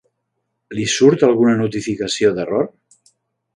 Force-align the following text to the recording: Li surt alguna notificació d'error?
Li 0.77 0.85
surt 0.93 1.27
alguna 1.29 1.53
notificació 1.61 2.35
d'error? 2.39 2.69